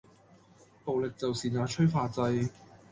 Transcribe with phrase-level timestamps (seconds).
[0.83, 2.49] 暴力就是那催化劑